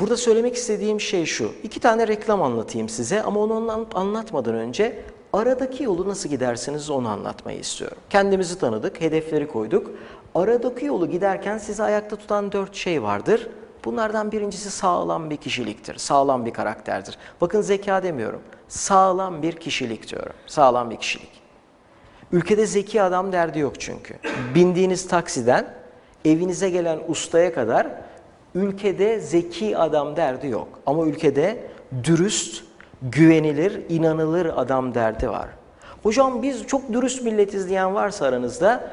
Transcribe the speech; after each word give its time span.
Burada 0.00 0.16
söylemek 0.16 0.54
istediğim 0.54 1.00
şey 1.00 1.26
şu. 1.26 1.52
İki 1.62 1.80
tane 1.80 2.08
reklam 2.08 2.42
anlatayım 2.42 2.88
size 2.88 3.22
ama 3.22 3.40
onu 3.40 3.54
anla- 3.54 3.86
anlatmadan 3.94 4.54
önce 4.54 5.02
aradaki 5.32 5.84
yolu 5.84 6.08
nasıl 6.08 6.28
gidersiniz 6.28 6.90
onu 6.90 7.08
anlatmayı 7.08 7.58
istiyorum. 7.58 7.98
Kendimizi 8.10 8.58
tanıdık, 8.58 9.00
hedefleri 9.00 9.48
koyduk. 9.48 9.90
Aradaki 10.34 10.86
yolu 10.86 11.10
giderken 11.10 11.58
sizi 11.58 11.82
ayakta 11.82 12.16
tutan 12.16 12.52
dört 12.52 12.74
şey 12.74 13.02
vardır. 13.02 13.48
Bunlardan 13.84 14.32
birincisi 14.32 14.70
sağlam 14.70 15.30
bir 15.30 15.36
kişiliktir, 15.36 15.98
sağlam 15.98 16.46
bir 16.46 16.52
karakterdir. 16.52 17.18
Bakın 17.40 17.60
zeka 17.60 18.02
demiyorum, 18.02 18.40
sağlam 18.68 19.42
bir 19.42 19.52
kişilik 19.52 20.10
diyorum, 20.10 20.32
sağlam 20.46 20.90
bir 20.90 20.96
kişilik. 20.96 21.30
Ülkede 22.32 22.66
zeki 22.66 23.02
adam 23.02 23.32
derdi 23.32 23.58
yok 23.58 23.80
çünkü. 23.80 24.14
Bindiğiniz 24.54 25.08
taksiden 25.08 25.74
evinize 26.24 26.70
gelen 26.70 26.98
ustaya 27.08 27.54
kadar 27.54 27.86
ülkede 28.54 29.20
zeki 29.20 29.78
adam 29.78 30.16
derdi 30.16 30.46
yok. 30.48 30.68
Ama 30.86 31.06
ülkede 31.06 31.58
dürüst, 32.04 32.64
güvenilir, 33.02 33.80
inanılır 33.88 34.46
adam 34.56 34.94
derdi 34.94 35.28
var. 35.28 35.48
Hocam 36.02 36.42
biz 36.42 36.66
çok 36.66 36.92
dürüst 36.92 37.22
milletiz 37.22 37.68
diyen 37.68 37.94
varsa 37.94 38.26
aranızda 38.26 38.90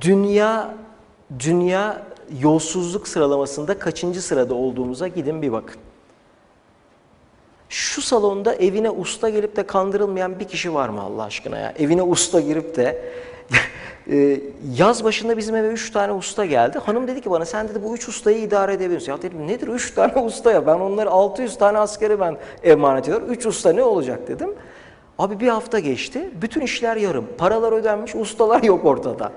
dünya 0.00 0.74
dünya 1.38 2.02
yolsuzluk 2.40 3.08
sıralamasında 3.08 3.78
kaçıncı 3.78 4.22
sırada 4.22 4.54
olduğumuza 4.54 5.08
gidin 5.08 5.42
bir 5.42 5.52
bakın. 5.52 5.80
Şu 7.68 8.02
salonda 8.02 8.54
evine 8.54 8.90
usta 8.90 9.28
gelip 9.28 9.56
de 9.56 9.66
kandırılmayan 9.66 10.40
bir 10.40 10.48
kişi 10.48 10.74
var 10.74 10.88
mı 10.88 11.00
Allah 11.00 11.22
aşkına 11.22 11.58
ya? 11.58 11.74
Evine 11.78 12.02
usta 12.02 12.40
girip 12.40 12.76
de 12.76 13.12
e, 14.10 14.40
yaz 14.78 15.04
başında 15.04 15.36
bizim 15.36 15.56
eve 15.56 15.68
üç 15.68 15.90
tane 15.90 16.12
usta 16.12 16.44
geldi. 16.44 16.78
Hanım 16.78 17.08
dedi 17.08 17.20
ki 17.20 17.30
bana 17.30 17.44
sen 17.44 17.68
dedi 17.68 17.82
bu 17.84 17.94
üç 17.94 18.08
ustayı 18.08 18.38
idare 18.38 18.72
edebilirsin. 18.72 19.12
Ya 19.12 19.22
dedim 19.22 19.48
nedir 19.48 19.68
üç 19.68 19.90
tane 19.94 20.20
usta 20.20 20.52
ya? 20.52 20.66
Ben 20.66 20.74
onları 20.74 21.10
600 21.10 21.58
tane 21.58 21.78
askeri 21.78 22.20
ben 22.20 22.36
emanet 22.62 23.04
ediyorum. 23.04 23.26
Üç 23.30 23.46
usta 23.46 23.72
ne 23.72 23.82
olacak 23.82 24.28
dedim. 24.28 24.50
Abi 25.18 25.40
bir 25.40 25.48
hafta 25.48 25.78
geçti. 25.78 26.30
Bütün 26.42 26.60
işler 26.60 26.96
yarım. 26.96 27.26
Paralar 27.38 27.72
ödenmiş, 27.72 28.14
ustalar 28.14 28.62
yok 28.62 28.84
ortada. 28.84 29.32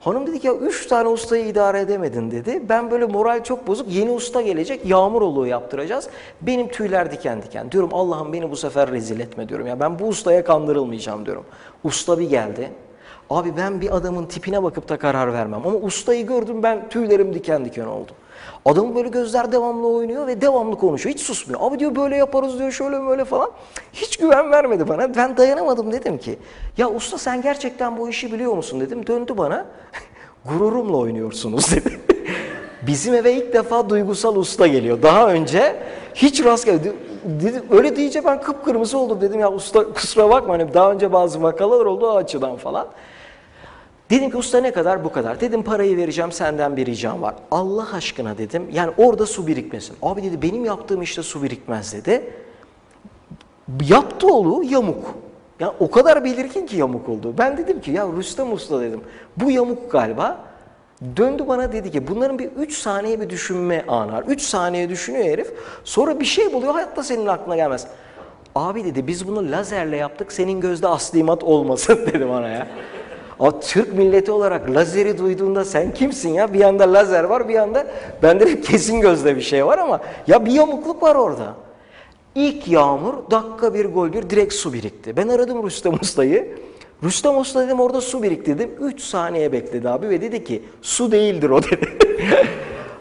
Hanım 0.00 0.26
dedi 0.26 0.40
ki 0.40 0.46
ya 0.46 0.54
üç 0.54 0.86
tane 0.86 1.08
ustayı 1.08 1.46
idare 1.46 1.80
edemedin 1.80 2.30
dedi. 2.30 2.62
Ben 2.68 2.90
böyle 2.90 3.06
moral 3.06 3.44
çok 3.44 3.66
bozuk. 3.66 3.92
Yeni 3.92 4.10
usta 4.10 4.42
gelecek. 4.42 4.86
Yağmur 4.86 5.22
oluğu 5.22 5.46
yaptıracağız. 5.46 6.08
Benim 6.40 6.68
tüyler 6.68 7.12
diken 7.12 7.42
diken. 7.42 7.72
Diyorum 7.72 7.90
Allah'ım 7.92 8.32
beni 8.32 8.50
bu 8.50 8.56
sefer 8.56 8.90
rezil 8.90 9.20
etme 9.20 9.48
diyorum. 9.48 9.66
Ya 9.66 9.80
ben 9.80 9.98
bu 9.98 10.06
ustaya 10.06 10.44
kandırılmayacağım 10.44 11.26
diyorum. 11.26 11.44
Usta 11.84 12.18
bir 12.18 12.30
geldi. 12.30 12.70
Abi 13.30 13.56
ben 13.56 13.80
bir 13.80 13.96
adamın 13.96 14.26
tipine 14.26 14.62
bakıp 14.62 14.88
da 14.88 14.96
karar 14.98 15.32
vermem. 15.32 15.66
Ama 15.66 15.76
ustayı 15.78 16.26
gördüm 16.26 16.62
ben 16.62 16.88
tüylerim 16.88 17.34
diken 17.34 17.64
diken 17.64 17.86
oldu. 17.86 18.12
Adamın 18.64 18.94
böyle 18.94 19.08
gözler 19.08 19.52
devamlı 19.52 19.88
oynuyor 19.88 20.26
ve 20.26 20.40
devamlı 20.40 20.78
konuşuyor. 20.78 21.14
Hiç 21.14 21.22
susmuyor. 21.22 21.60
Abi 21.62 21.78
diyor 21.78 21.96
böyle 21.96 22.16
yaparız 22.16 22.58
diyor 22.58 22.72
şöyle 22.72 23.00
böyle 23.02 23.24
falan. 23.24 23.50
Hiç 23.92 24.16
güven 24.16 24.50
vermedi 24.50 24.88
bana. 24.88 25.14
Ben 25.16 25.36
dayanamadım 25.36 25.92
dedim 25.92 26.18
ki. 26.18 26.38
Ya 26.76 26.90
usta 26.90 27.18
sen 27.18 27.42
gerçekten 27.42 27.98
bu 27.98 28.08
işi 28.08 28.32
biliyor 28.32 28.52
musun 28.52 28.80
dedim. 28.80 29.06
Döndü 29.06 29.34
bana. 29.38 29.66
Gururumla 30.44 30.96
oynuyorsunuz 30.96 31.72
dedi. 31.76 32.00
Bizim 32.86 33.14
eve 33.14 33.32
ilk 33.32 33.52
defa 33.52 33.88
duygusal 33.88 34.36
usta 34.36 34.66
geliyor. 34.66 35.02
Daha 35.02 35.28
önce 35.28 35.76
hiç 36.14 36.44
rast 36.44 36.66
geldi. 36.66 36.92
Dedim, 37.24 37.62
öyle 37.70 37.96
deyince 37.96 38.24
ben 38.24 38.40
kıpkırmızı 38.40 38.98
oldum 38.98 39.20
dedim 39.20 39.40
ya 39.40 39.52
usta 39.52 39.92
kusura 39.92 40.30
bakma 40.30 40.54
hani 40.54 40.74
daha 40.74 40.92
önce 40.92 41.12
bazı 41.12 41.42
vakalar 41.42 41.84
oldu 41.84 42.06
o 42.06 42.16
açıdan 42.16 42.56
falan. 42.56 42.86
Dedim 44.10 44.30
ki 44.30 44.36
usta 44.36 44.60
ne 44.60 44.72
kadar 44.72 45.04
bu 45.04 45.12
kadar. 45.12 45.40
Dedim 45.40 45.62
parayı 45.62 45.96
vereceğim 45.96 46.32
senden 46.32 46.76
bir 46.76 46.86
ricam 46.86 47.22
var. 47.22 47.34
Allah 47.50 47.86
aşkına 47.94 48.38
dedim 48.38 48.68
yani 48.72 48.92
orada 48.98 49.26
su 49.26 49.46
birikmesin. 49.46 49.96
Abi 50.02 50.22
dedi 50.22 50.42
benim 50.42 50.64
yaptığım 50.64 51.02
işte 51.02 51.22
su 51.22 51.42
birikmez 51.42 51.92
dedi. 51.92 52.30
Yaptı 53.88 54.26
oğlu 54.26 54.64
yamuk. 54.64 55.14
Ya 55.60 55.74
o 55.80 55.90
kadar 55.90 56.24
belirgin 56.24 56.66
ki 56.66 56.76
yamuk 56.76 57.08
oldu. 57.08 57.34
Ben 57.38 57.56
dedim 57.56 57.80
ki 57.80 57.90
ya 57.90 58.06
Rüstem 58.16 58.52
Usta 58.52 58.80
dedim. 58.80 59.00
Bu 59.36 59.50
yamuk 59.50 59.92
galiba. 59.92 60.38
Döndü 61.16 61.44
bana 61.48 61.72
dedi 61.72 61.90
ki 61.90 62.08
bunların 62.08 62.38
bir 62.38 62.46
3 62.46 62.78
saniye 62.78 63.20
bir 63.20 63.30
düşünme 63.30 63.84
anı 63.88 64.12
var. 64.12 64.24
3 64.28 64.42
saniye 64.42 64.88
düşünüyor 64.88 65.24
herif. 65.24 65.52
Sonra 65.84 66.20
bir 66.20 66.24
şey 66.24 66.52
buluyor 66.52 66.74
hayatta 66.74 67.02
senin 67.02 67.26
aklına 67.26 67.56
gelmez. 67.56 67.86
Abi 68.54 68.84
dedi 68.84 69.06
biz 69.06 69.28
bunu 69.28 69.50
lazerle 69.50 69.96
yaptık 69.96 70.32
senin 70.32 70.60
gözde 70.60 70.88
aslimat 70.88 71.44
olmasın 71.44 71.98
dedi 72.12 72.28
bana 72.28 72.48
ya. 72.48 72.68
O 73.38 73.60
Türk 73.60 73.94
milleti 73.94 74.32
olarak 74.32 74.70
lazeri 74.70 75.18
duyduğunda 75.18 75.64
sen 75.64 75.94
kimsin 75.94 76.34
ya? 76.34 76.52
Bir 76.52 76.58
yanda 76.58 76.92
lazer 76.92 77.24
var 77.24 77.48
bir 77.48 77.54
yanda 77.54 77.86
bende 78.22 78.46
de 78.46 78.60
kesin 78.60 79.00
gözde 79.00 79.36
bir 79.36 79.40
şey 79.40 79.66
var 79.66 79.78
ama 79.78 80.00
ya 80.26 80.46
bir 80.46 80.52
yamukluk 80.52 81.02
var 81.02 81.14
orada. 81.14 81.54
İlk 82.34 82.68
yağmur 82.68 83.14
dakika 83.30 83.74
bir 83.74 83.84
gol 83.84 84.12
bir 84.12 84.30
direkt 84.30 84.54
su 84.54 84.72
birikti. 84.72 85.16
Ben 85.16 85.28
aradım 85.28 85.66
Rüstem 85.66 85.94
Usta'yı. 85.94 86.58
Rüstem 87.04 87.38
Usta 87.38 87.66
dedim 87.66 87.80
orada 87.80 88.00
su 88.00 88.22
birikti 88.22 88.58
dedim. 88.58 88.70
3 88.80 89.00
saniye 89.00 89.52
bekledi 89.52 89.88
abi 89.88 90.08
ve 90.08 90.20
dedi 90.20 90.44
ki 90.44 90.62
su 90.82 91.12
değildir 91.12 91.50
o 91.50 91.62
dedi. 91.70 91.98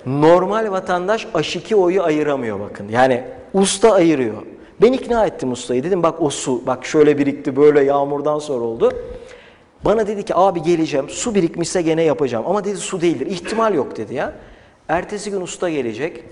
Normal 0.05 0.71
vatandaş 0.71 1.27
aşiki 1.33 1.75
oyu 1.75 2.03
ayıramıyor 2.03 2.59
bakın. 2.59 2.87
Yani 2.89 3.23
usta 3.53 3.91
ayırıyor. 3.91 4.33
Ben 4.81 4.93
ikna 4.93 5.25
ettim 5.25 5.51
ustayı. 5.51 5.83
Dedim 5.83 6.03
bak 6.03 6.21
o 6.21 6.29
su 6.29 6.61
bak 6.67 6.85
şöyle 6.85 7.17
birikti 7.17 7.55
böyle 7.55 7.83
yağmurdan 7.83 8.39
sonra 8.39 8.63
oldu. 8.63 8.91
Bana 9.85 10.07
dedi 10.07 10.23
ki 10.25 10.35
abi 10.35 10.61
geleceğim 10.61 11.09
su 11.09 11.35
birikmişse 11.35 11.81
gene 11.81 12.03
yapacağım. 12.03 12.45
Ama 12.47 12.63
dedi 12.65 12.77
su 12.77 13.01
değildir. 13.01 13.25
İhtimal 13.27 13.73
yok 13.73 13.97
dedi 13.97 14.13
ya. 14.13 14.33
Ertesi 14.89 15.31
gün 15.31 15.41
usta 15.41 15.69
gelecek. 15.69 16.23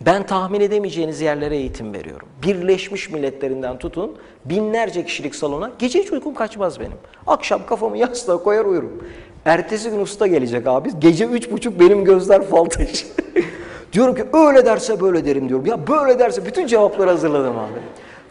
Ben 0.00 0.26
tahmin 0.26 0.60
edemeyeceğiniz 0.60 1.20
yerlere 1.20 1.56
eğitim 1.56 1.94
veriyorum. 1.94 2.28
Birleşmiş 2.42 3.10
Milletlerinden 3.10 3.78
tutun 3.78 4.16
binlerce 4.44 5.04
kişilik 5.04 5.34
salona 5.34 5.70
gece 5.78 6.02
hiç 6.02 6.12
uykum 6.12 6.34
kaçmaz 6.34 6.80
benim. 6.80 6.98
Akşam 7.26 7.66
kafamı 7.66 7.98
yastığa 7.98 8.36
koyar 8.36 8.64
uyurum. 8.64 9.02
Ertesi 9.44 9.90
gün 9.90 10.00
usta 10.00 10.26
gelecek 10.26 10.66
abi. 10.66 10.90
Gece 10.98 11.24
üç 11.24 11.50
buçuk 11.50 11.80
benim 11.80 12.04
gözler 12.04 12.42
fal 12.42 12.64
taşı. 12.64 13.06
diyorum 13.92 14.14
ki 14.14 14.24
öyle 14.32 14.66
derse 14.66 15.00
böyle 15.00 15.24
derim 15.24 15.48
diyorum. 15.48 15.66
Ya 15.66 15.86
böyle 15.86 16.18
derse 16.18 16.46
bütün 16.46 16.66
cevapları 16.66 17.10
hazırladım 17.10 17.58
abi. 17.58 17.80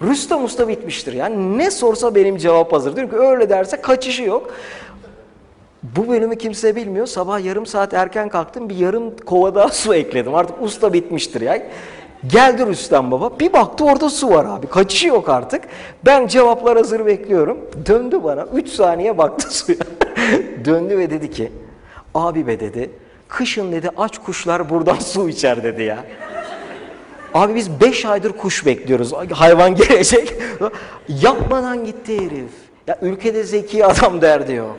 Rüstem 0.01 0.44
Usta 0.44 0.67
bitmiştir. 0.67 1.13
Yani 1.13 1.57
ne 1.57 1.72
sorsa 1.72 2.16
benim 2.16 2.38
cevap 2.38 2.73
hazır. 2.73 2.95
Diyorum 2.95 3.11
ki 3.11 3.17
öyle 3.19 3.50
derse 3.50 3.81
kaçışı 3.81 4.23
yok. 4.23 4.53
Bu 5.83 6.07
bölümü 6.07 6.38
kimse 6.38 6.75
bilmiyor. 6.75 7.07
Sabah 7.07 7.45
yarım 7.45 7.66
saat 7.66 7.94
erken 7.94 8.29
kalktım. 8.29 8.69
Bir 8.69 8.75
yarım 8.75 9.17
kova 9.17 9.56
daha 9.56 9.69
su 9.69 9.95
ekledim. 9.95 10.35
Artık 10.35 10.61
usta 10.61 10.94
bitmiştir 10.94 11.41
ya. 11.41 11.63
Geldi 12.28 12.66
Rüstem 12.66 13.11
Baba. 13.11 13.39
Bir 13.39 13.53
baktı 13.53 13.85
orada 13.85 14.09
su 14.09 14.29
var 14.29 14.45
abi. 14.45 14.67
Kaçışı 14.67 15.07
yok 15.07 15.29
artık. 15.29 15.63
Ben 16.06 16.27
cevaplar 16.27 16.77
hazır 16.77 17.06
bekliyorum. 17.06 17.57
Döndü 17.85 18.23
bana. 18.23 18.45
Üç 18.53 18.69
saniye 18.69 19.17
baktı 19.17 19.53
suya. 19.56 19.77
Döndü 20.66 20.97
ve 20.97 21.09
dedi 21.09 21.31
ki 21.31 21.51
abi 22.13 22.47
be 22.47 22.59
dedi. 22.59 22.89
Kışın 23.27 23.72
dedi 23.72 23.89
aç 23.97 24.17
kuşlar 24.17 24.69
buradan 24.69 24.95
su 25.00 25.29
içer 25.29 25.63
dedi 25.63 25.83
ya. 25.83 25.97
Abi 27.35 27.56
biz 27.56 27.81
beş 27.81 28.06
aydır 28.06 28.31
kuş 28.31 28.66
bekliyoruz. 28.66 29.13
Hayvan 29.31 29.75
gelecek. 29.75 30.34
Yapmadan 31.07 31.85
gitti 31.85 32.18
herif. 32.18 32.51
Ya 32.88 32.97
ülkede 33.01 33.44
zeki 33.44 33.85
adam 33.85 34.22
derdi 34.22 34.53
yok. 34.53 34.78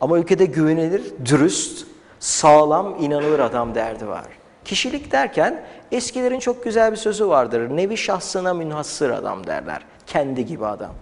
Ama 0.00 0.18
ülkede 0.18 0.44
güvenilir, 0.44 1.02
dürüst, 1.24 1.86
sağlam, 2.18 2.96
inanılır 3.00 3.38
adam 3.38 3.74
derdi 3.74 4.08
var. 4.08 4.24
Kişilik 4.64 5.12
derken 5.12 5.64
eskilerin 5.92 6.38
çok 6.38 6.64
güzel 6.64 6.92
bir 6.92 6.96
sözü 6.96 7.28
vardır. 7.28 7.76
Nevi 7.76 7.96
şahsına 7.96 8.54
münhasır 8.54 9.10
adam 9.10 9.46
derler. 9.46 9.84
Kendi 10.06 10.46
gibi 10.46 10.66
adam. 10.66 10.92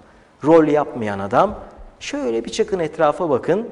Rol 0.44 0.66
yapmayan 0.66 1.19
adam. 1.19 1.58
Şöyle 2.00 2.44
bir 2.44 2.50
çıkın 2.50 2.78
etrafa 2.78 3.30
bakın. 3.30 3.69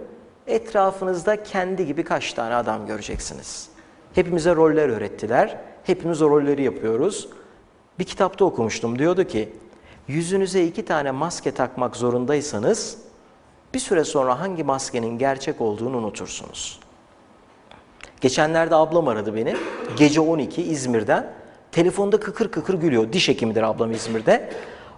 Etrafınızda 0.47 1.42
kendi 1.42 1.86
gibi 1.86 2.04
kaç 2.04 2.33
tane 2.33 2.54
adam 2.54 2.86
göreceksiniz. 2.86 3.68
Hepimize 4.15 4.54
roller 4.56 4.89
öğrettiler. 4.89 5.56
Hepimiz 5.84 6.22
o 6.22 6.31
rolleri 6.31 6.63
yapıyoruz. 6.63 7.28
Bir 7.98 8.04
kitapta 8.04 8.45
okumuştum. 8.45 8.98
Diyordu 8.98 9.25
ki 9.25 9.53
yüzünüze 10.09 10.65
iki 10.65 10.84
tane 10.84 11.10
maske 11.10 11.51
takmak 11.51 11.97
zorundaysanız 11.97 12.98
bir 13.75 13.78
süre 13.78 14.04
sonra 14.04 14.41
hangi 14.41 14.65
maskenin 14.65 15.19
gerçek 15.19 15.60
olduğunu 15.60 15.97
unutursunuz. 15.97 16.81
Geçenlerde 18.21 18.75
ablam 18.75 19.09
aradı 19.09 19.34
beni. 19.34 19.57
Gece 19.97 20.21
12 20.21 20.63
İzmir'den. 20.63 21.33
Telefonda 21.72 22.21
kıkır 22.21 22.51
kıkır 22.51 22.75
gülüyor. 22.75 23.13
Diş 23.13 23.28
hekimidir 23.28 23.63
ablam 23.63 23.92
İzmir'de. 23.92 24.51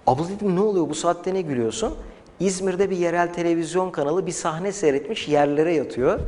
Abla 0.07 0.29
dedim 0.29 0.57
ne 0.57 0.61
oluyor 0.61 0.89
bu 0.89 0.95
saatte 0.95 1.35
ne 1.35 1.43
gülüyorsun? 1.43 1.95
İzmir'de 2.41 2.91
bir 2.91 2.97
yerel 2.97 3.33
televizyon 3.33 3.91
kanalı 3.91 4.27
bir 4.27 4.33
sahne 4.33 4.73
seyretmiş 4.73 5.29
yerlere 5.29 5.75
yatıyor. 5.75 6.21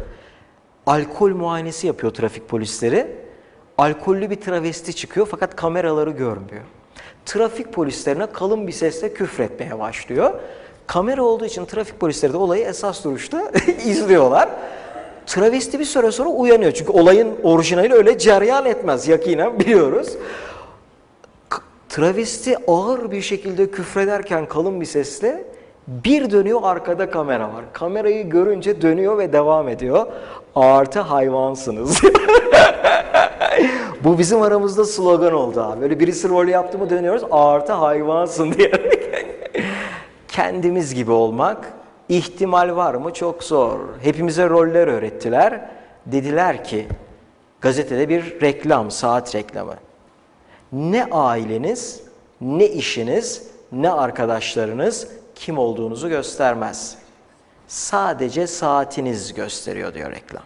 Alkol 0.87 1.31
muayenesi 1.31 1.87
yapıyor 1.87 2.15
trafik 2.15 2.49
polisleri. 2.49 3.28
Alkollü 3.79 4.31
bir 4.31 4.37
travesti 4.37 4.97
çıkıyor 4.97 5.29
fakat 5.31 5.57
kameraları 5.57 6.11
görmüyor. 6.11 6.63
Trafik 7.27 7.73
polislerine 7.73 8.27
kalın 8.27 8.67
bir 8.67 8.73
sesle 8.73 9.15
küfretmeye 9.15 9.79
başlıyor. 9.79 10.35
Kamera 10.87 11.23
olduğu 11.23 11.45
için 11.45 11.65
trafik 11.65 12.01
polisleri 12.01 12.33
de 12.33 12.37
olayı 12.37 12.65
esas 12.65 13.05
duruşta 13.05 13.53
izliyorlar. 13.85 14.49
Travesti 15.27 15.79
bir 15.79 15.85
süre 15.85 16.13
sonra 16.13 16.29
uyanıyor. 16.29 16.73
Çünkü 16.73 16.93
olayın 16.93 17.37
orijinali 17.43 17.95
öyle 17.95 18.19
ceryan 18.19 18.67
etmez. 18.67 19.09
Yakinen 19.09 19.61
biliyoruz. 19.61 20.09
Travesti 21.89 22.57
ağır 22.67 23.11
bir 23.11 23.23
şekilde 23.23 23.71
küfrederken 23.71 24.47
kalın 24.47 24.81
bir 24.81 24.87
sesle 24.87 25.45
bir 25.89 26.31
dönüyor 26.31 26.61
arkada 26.63 27.11
kamera 27.11 27.45
var. 27.45 27.65
Kamerayı 27.73 28.29
görünce 28.29 28.83
dönüyor 28.83 29.19
ve 29.19 29.33
devam 29.33 29.69
ediyor. 29.69 30.07
Artı 30.55 31.01
hayvansınız. 31.01 32.01
Bu 34.05 34.19
bizim 34.19 34.43
aramızda 34.43 34.85
slogan 34.85 35.33
oldu 35.33 35.61
abi. 35.61 35.81
Böyle 35.81 36.01
birisi 36.01 36.29
rol 36.29 36.49
yaptı 36.49 36.79
mı 36.79 36.91
dönüyoruz 36.91 37.23
artı 37.31 37.73
hayvansın 37.73 38.53
diyerek. 38.53 39.11
Kendimiz 40.29 40.95
gibi 40.95 41.11
olmak 41.11 41.73
ihtimal 42.09 42.77
var 42.77 42.95
mı? 42.95 43.13
Çok 43.13 43.45
zor. 43.45 43.79
Hepimize 44.03 44.49
roller 44.49 44.87
öğrettiler. 44.87 45.69
Dediler 46.07 46.65
ki 46.65 46.87
gazetede 47.61 48.09
bir 48.09 48.41
reklam, 48.41 48.91
saat 48.91 49.35
reklamı. 49.35 49.75
Ne 50.73 51.05
aileniz, 51.05 52.03
ne 52.41 52.67
işiniz, 52.67 53.43
ne 53.73 53.91
arkadaşlarınız 53.91 55.09
kim 55.35 55.59
olduğunuzu 55.59 56.09
göstermez. 56.09 56.99
Sadece 57.69 58.47
saatiniz 58.47 59.35
gösteriyor 59.35 59.95
diyor 59.95 60.11
reklam. 60.13 60.43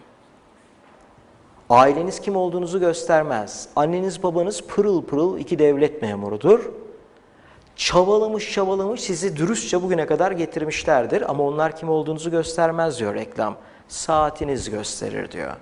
Aileniz 1.69 2.19
kim 2.19 2.35
olduğunuzu 2.35 2.79
göstermez. 2.79 3.69
Anneniz 3.75 4.23
babanız 4.23 4.61
pırıl 4.61 5.03
pırıl 5.03 5.37
iki 5.37 5.59
devlet 5.59 6.01
memurudur. 6.01 6.71
Çabalamış 7.75 8.53
çabalamış 8.53 9.01
sizi 9.01 9.37
dürüstçe 9.37 9.81
bugüne 9.81 10.05
kadar 10.05 10.31
getirmişlerdir 10.31 11.29
ama 11.31 11.43
onlar 11.43 11.75
kim 11.75 11.89
olduğunuzu 11.89 12.31
göstermez 12.31 12.99
diyor 12.99 13.15
reklam. 13.15 13.55
Saatiniz 13.87 14.69
gösterir 14.69 15.31
diyor. 15.31 15.53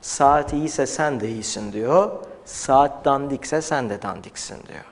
Saat 0.00 0.52
iyiyse 0.52 0.86
sen 0.86 1.20
de 1.20 1.28
iyisin 1.28 1.72
diyor. 1.72 2.10
Saat 2.44 3.04
dandikse 3.04 3.62
sen 3.62 3.90
de 3.90 4.02
dandiksin 4.02 4.56
diyor. 4.68 4.84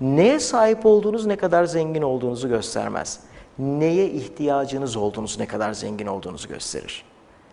Neye 0.00 0.40
sahip 0.40 0.86
olduğunuz 0.86 1.26
ne 1.26 1.36
kadar 1.36 1.64
zengin 1.64 2.02
olduğunuzu 2.02 2.48
göstermez. 2.48 3.20
Neye 3.58 4.10
ihtiyacınız 4.10 4.96
olduğunuzu 4.96 5.40
ne 5.40 5.46
kadar 5.46 5.72
zengin 5.72 6.06
olduğunuzu 6.06 6.48
gösterir. 6.48 7.04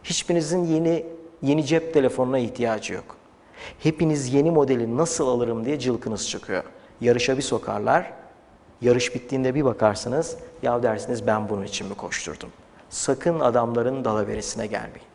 Hiçbirinizin 0.03 0.65
yeni 0.65 1.05
yeni 1.41 1.65
cep 1.65 1.93
telefonuna 1.93 2.37
ihtiyacı 2.37 2.93
yok. 2.93 3.17
Hepiniz 3.79 4.33
yeni 4.33 4.51
modeli 4.51 4.97
nasıl 4.97 5.27
alırım 5.27 5.65
diye 5.65 5.79
cılkınız 5.79 6.29
çıkıyor. 6.29 6.63
Yarışa 7.01 7.37
bir 7.37 7.41
sokarlar. 7.41 8.13
Yarış 8.81 9.15
bittiğinde 9.15 9.55
bir 9.55 9.65
bakarsınız. 9.65 10.37
Ya 10.61 10.83
dersiniz 10.83 11.27
ben 11.27 11.49
bunun 11.49 11.63
için 11.63 11.87
mi 11.87 11.95
koşturdum? 11.95 12.49
Sakın 12.89 13.39
adamların 13.39 14.05
dalaveresine 14.05 14.67
gelmeyin. 14.67 15.10